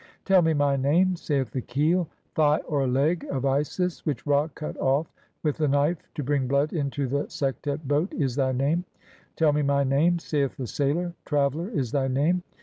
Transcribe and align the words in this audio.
"Tell 0.25 0.41
me 0.41 0.55
my 0.55 0.77
name," 0.77 1.15
saith 1.15 1.51
the 1.51 1.61
Keel; 1.61 2.07
"Thigh 2.33 2.57
(or 2.67 2.87
Leg) 2.87 3.23
of 3.29 3.45
Isis, 3.45 4.03
"which 4.03 4.25
Ra 4.25 4.47
cut 4.55 4.75
off 4.77 5.13
with 5.43 5.57
the 5.57 5.67
knife 5.67 5.97
(26) 5.97 6.13
to 6.15 6.23
bring 6.23 6.47
blood 6.47 6.73
into 6.73 7.07
the 7.07 7.25
"Sektet 7.29 7.87
boat," 7.87 8.11
is 8.11 8.35
thy 8.35 8.51
name. 8.51 8.83
"Tell 9.35 9.53
me 9.53 9.61
my 9.61 9.83
name," 9.83 10.17
saith 10.17 10.57
the 10.57 10.65
Sailor; 10.65 11.13
"Traveller" 11.25 11.69
is 11.69 11.91
thy 11.91 12.07
name. 12.07 12.41